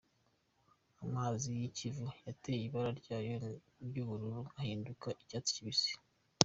[1.05, 3.33] Amazi y’Ikivu yataye ibara ryayo
[3.85, 5.91] ry’ubururu ahinduka icyatsi kibisi.